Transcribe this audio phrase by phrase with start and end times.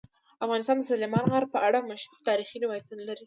[0.45, 3.19] افغانستان د سلیمان غر په اړه مشهور تاریخی روایتونه لري.